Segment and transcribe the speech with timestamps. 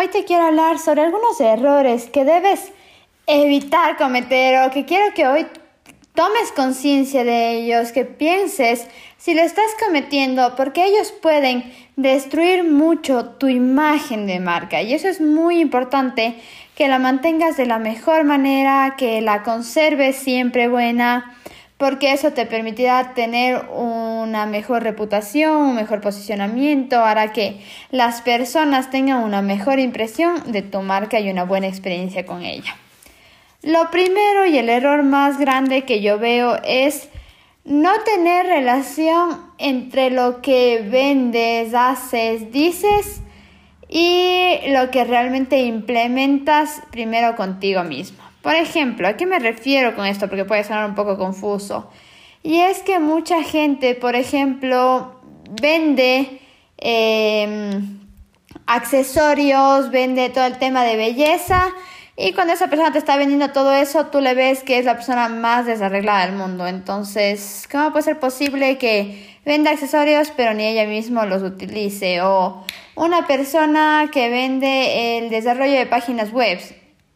[0.00, 2.72] Hoy te quiero hablar sobre algunos errores que debes
[3.26, 5.46] evitar cometer o que quiero que hoy
[6.14, 8.86] tomes conciencia de ellos, que pienses
[9.18, 14.80] si lo estás cometiendo, porque ellos pueden destruir mucho tu imagen de marca.
[14.80, 16.34] Y eso es muy importante
[16.76, 21.36] que la mantengas de la mejor manera, que la conserves siempre buena
[21.80, 27.58] porque eso te permitirá tener una mejor reputación, un mejor posicionamiento, hará que
[27.90, 32.76] las personas tengan una mejor impresión de tu marca y una buena experiencia con ella.
[33.62, 37.08] Lo primero y el error más grande que yo veo es
[37.64, 43.22] no tener relación entre lo que vendes, haces, dices
[43.88, 48.29] y lo que realmente implementas primero contigo mismo.
[48.42, 50.28] Por ejemplo, ¿a qué me refiero con esto?
[50.28, 51.90] Porque puede sonar un poco confuso.
[52.42, 55.20] Y es que mucha gente, por ejemplo,
[55.60, 56.40] vende
[56.78, 58.00] em,
[58.66, 61.68] accesorios, vende todo el tema de belleza.
[62.16, 64.94] Y cuando esa persona te está vendiendo todo eso, tú le ves que es la
[64.94, 66.66] persona más desarreglada del mundo.
[66.66, 72.22] Entonces, ¿cómo puede ser posible que venda accesorios pero ni ella misma los utilice?
[72.22, 76.58] O una persona que vende el desarrollo de páginas web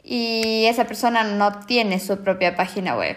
[0.05, 3.16] y esa persona no tiene su propia página web.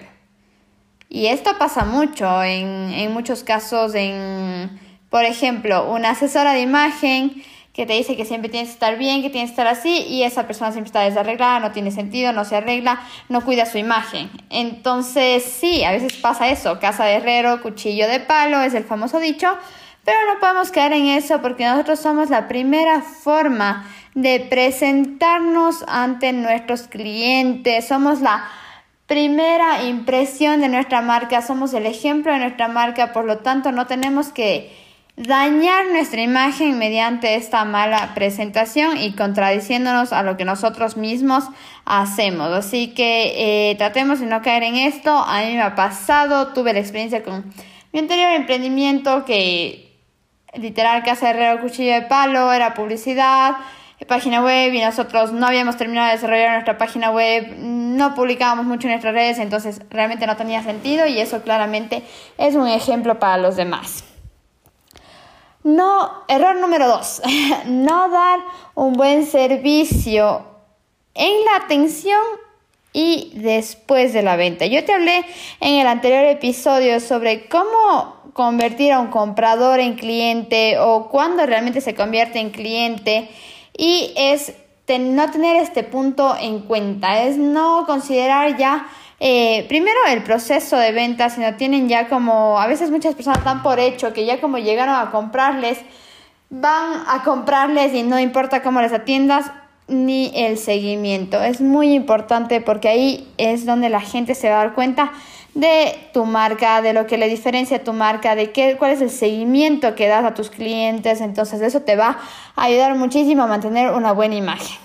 [1.09, 4.79] Y esto pasa mucho, en, muchos casos, en,
[5.09, 9.21] por ejemplo, una asesora de imagen que te dice que siempre tienes que estar bien,
[9.21, 12.43] que tienes que estar así, y esa persona siempre está desarreglada, no tiene sentido, no
[12.43, 14.31] se arregla, no cuida su imagen.
[14.49, 19.19] Entonces, sí, a veces pasa eso, casa de herrero, cuchillo de palo, es el famoso
[19.19, 19.55] dicho,
[20.07, 23.85] pero no podemos caer en eso porque nosotros somos la primera forma
[24.15, 28.45] de presentarnos ante nuestros clientes, somos la
[29.05, 33.85] primera impresión de nuestra marca, somos el ejemplo de nuestra marca, por lo tanto no
[33.85, 34.73] tenemos que
[35.17, 41.43] dañar nuestra imagen mediante esta mala presentación y contradiciéndonos a lo que nosotros mismos
[41.83, 42.53] hacemos.
[42.53, 45.11] Así que eh, tratemos de no caer en esto.
[45.11, 47.51] A mí me ha pasado, tuve la experiencia con
[47.91, 49.86] mi anterior emprendimiento que
[50.53, 53.57] literal casa herrero cuchillo de palo, era publicidad
[54.05, 58.87] página web y nosotros no habíamos terminado de desarrollar nuestra página web, no publicábamos mucho
[58.87, 62.03] en nuestras redes, entonces realmente no tenía sentido y eso claramente
[62.37, 64.03] es un ejemplo para los demás.
[65.63, 67.21] No, error número dos,
[67.65, 68.39] no dar
[68.75, 70.45] un buen servicio
[71.15, 72.21] en la atención
[72.93, 74.65] y después de la venta.
[74.65, 75.23] Yo te hablé
[75.59, 81.81] en el anterior episodio sobre cómo convertir a un comprador en cliente o cuándo realmente
[81.81, 83.29] se convierte en cliente
[83.75, 84.53] y es
[84.87, 88.87] no tener este punto en cuenta, es no considerar ya
[89.19, 93.63] eh, primero el proceso de venta, sino tienen ya como, a veces muchas personas dan
[93.63, 95.79] por hecho que ya como llegaron a comprarles,
[96.49, 99.51] van a comprarles y no importa cómo les atiendas
[99.87, 101.41] ni el seguimiento.
[101.41, 105.11] Es muy importante porque ahí es donde la gente se va a dar cuenta
[105.53, 109.01] de tu marca, de lo que le diferencia a tu marca, de qué, cuál es
[109.01, 111.19] el seguimiento que das a tus clientes.
[111.21, 112.19] Entonces eso te va
[112.55, 114.77] a ayudar muchísimo a mantener una buena imagen.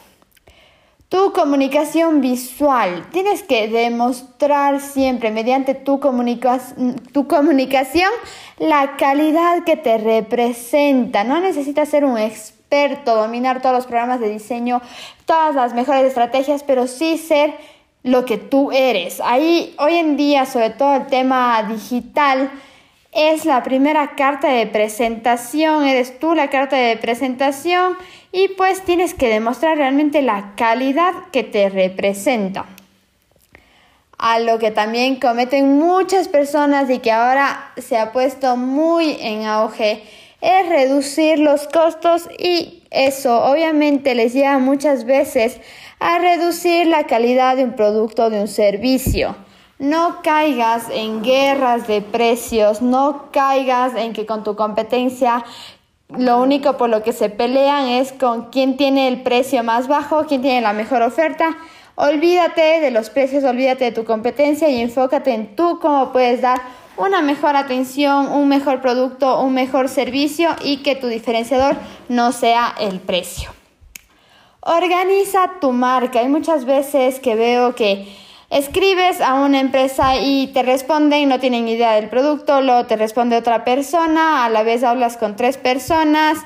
[1.11, 3.07] Tu comunicación visual.
[3.13, 6.01] Tienes que demostrar siempre mediante tu,
[7.13, 8.11] tu comunicación
[8.59, 11.23] la calidad que te representa.
[11.23, 12.62] No necesitas ser un experto,
[13.05, 14.81] dominar todos los programas de diseño,
[15.27, 17.55] todas las mejores estrategias, pero sí ser
[18.03, 19.21] lo que tú eres.
[19.21, 22.51] Ahí hoy en día, sobre todo el tema digital,
[23.13, 27.97] es la primera carta de presentación, eres tú la carta de presentación
[28.33, 32.65] y pues tienes que demostrar realmente la calidad que te representa.
[34.17, 39.45] A lo que también cometen muchas personas y que ahora se ha puesto muy en
[39.45, 40.05] auge
[40.43, 45.61] es reducir los costos y eso obviamente les lleva muchas veces
[46.01, 49.37] a reducir la calidad de un producto o de un servicio.
[49.79, 55.45] No caigas en guerras de precios, no caigas en que con tu competencia
[56.09, 60.27] lo único por lo que se pelean es con quién tiene el precio más bajo,
[60.27, 61.57] quién tiene la mejor oferta.
[61.95, 66.61] Olvídate de los precios, olvídate de tu competencia y enfócate en tú cómo puedes dar
[66.97, 71.77] una mejor atención, un mejor producto, un mejor servicio y que tu diferenciador
[72.09, 73.51] no sea el precio.
[74.61, 76.21] Organiza tu marca.
[76.21, 78.07] Hay muchas veces que veo que
[78.53, 83.37] escribes a una empresa y te responden, no tienen idea del producto, luego te responde
[83.37, 86.39] otra persona, a la vez hablas con tres personas,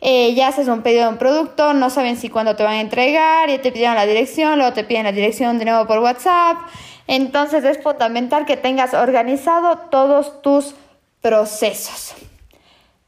[0.00, 2.80] eh, ya haces un pedido de un producto, no saben si cuándo te van a
[2.80, 6.58] entregar, y te pidieron la dirección, luego te piden la dirección de nuevo por WhatsApp.
[7.06, 10.74] Entonces es fundamental que tengas organizado todos tus
[11.20, 12.14] procesos.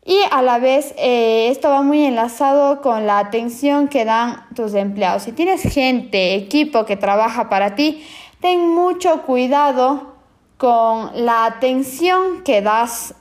[0.04, 4.74] Y a la vez eh, esto va muy enlazado con la atención que dan tus
[4.74, 5.22] empleados.
[5.22, 8.06] Si tienes gente, equipo que trabaja para ti,
[8.40, 10.14] ten mucho cuidado
[10.58, 13.14] con la atención que das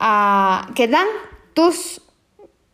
[0.00, 1.06] a, que dan
[1.54, 2.02] tus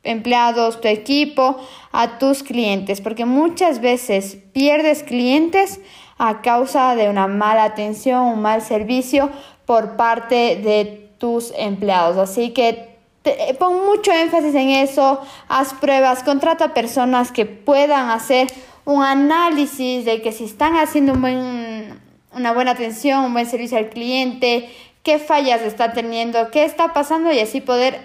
[0.03, 1.57] empleados, tu equipo,
[1.93, 5.81] a tus clientes, porque muchas veces pierdes clientes
[6.25, 9.29] a causa de una mala atención, un mal servicio
[9.67, 12.17] por parte de tus empleados.
[12.17, 18.47] Así que te, pon mucho énfasis en eso, haz pruebas, contrata personas que puedan hacer
[18.85, 24.71] un análisis de que si están haciendo una buena atención, un buen servicio al cliente,
[25.03, 27.99] qué fallas está teniendo, qué está pasando y así poder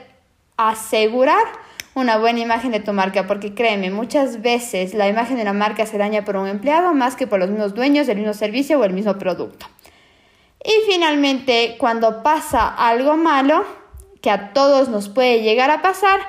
[0.58, 1.46] asegurar
[2.00, 5.86] una buena imagen de tu marca, porque créeme, muchas veces la imagen de una marca
[5.86, 8.84] se daña por un empleado más que por los mismos dueños del mismo servicio o
[8.84, 9.66] el mismo producto.
[10.64, 13.66] Y finalmente, cuando pasa algo malo,
[14.22, 16.20] que a todos nos puede llegar a pasar,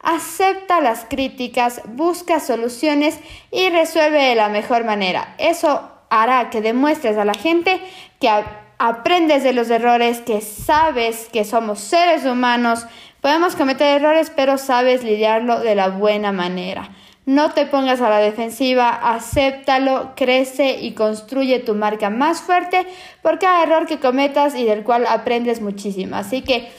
[0.00, 3.18] acepta las críticas, busca soluciones
[3.50, 5.34] y resuelve de la mejor manera.
[5.38, 7.80] Eso hará que demuestres a la gente
[8.20, 8.30] que
[8.78, 12.86] aprendes de los errores, que sabes que somos seres humanos,
[13.20, 16.90] podemos cometer errores, pero sabes lidiarlo de la buena manera.
[17.26, 22.86] No te pongas a la defensiva, acéptalo, crece y construye tu marca más fuerte
[23.22, 26.16] por cada error que cometas y del cual aprendes muchísimo.
[26.16, 26.70] Así que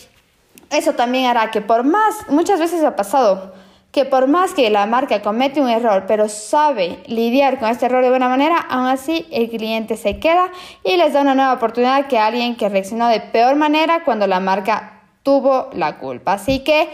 [0.71, 3.53] eso también hará que por más, muchas veces ha pasado,
[3.91, 8.03] que por más que la marca comete un error, pero sabe lidiar con este error
[8.03, 10.49] de buena manera, aún así el cliente se queda
[10.83, 14.39] y les da una nueva oportunidad que alguien que reaccionó de peor manera cuando la
[14.39, 16.33] marca tuvo la culpa.
[16.33, 16.89] Así que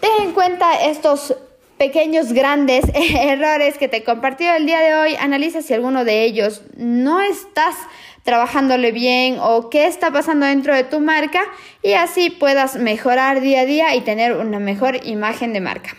[0.00, 1.34] ten en cuenta estos
[1.78, 5.16] pequeños, grandes errores que te he compartido el día de hoy.
[5.16, 7.76] Analiza si alguno de ellos no estás
[8.24, 11.40] trabajándole bien o qué está pasando dentro de tu marca
[11.82, 15.96] y así puedas mejorar día a día y tener una mejor imagen de marca.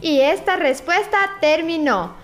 [0.00, 2.23] Y esta respuesta terminó.